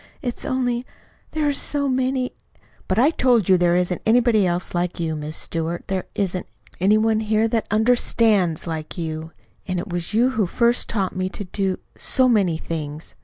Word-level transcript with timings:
"It's 0.23 0.45
only 0.45 0.83
There 1.33 1.47
are 1.47 1.53
so 1.53 1.87
many" 1.87 2.33
"But 2.87 2.97
I 2.97 3.11
told 3.11 3.47
you 3.47 3.55
there 3.55 3.75
isn't 3.75 4.01
anybody 4.03 4.49
like 4.73 4.99
you, 4.99 5.15
Miss 5.15 5.37
Stewart. 5.37 5.83
There 5.89 6.07
isn't 6.15 6.47
any 6.79 6.97
one 6.97 7.19
here 7.19 7.47
that 7.47 7.67
UNDERSTANDS 7.69 8.65
like 8.65 8.97
you. 8.97 9.31
And 9.67 9.77
it 9.77 9.89
was 9.89 10.11
you 10.11 10.31
who 10.31 10.47
first 10.47 10.89
taught 10.89 11.15
me 11.15 11.29
to 11.29 11.43
do 11.43 11.77
so 11.95 12.27
many 12.27 12.57
things." 12.57 13.13